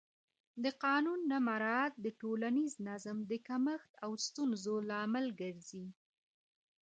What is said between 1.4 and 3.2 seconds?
مراعت د ټولنیز نظم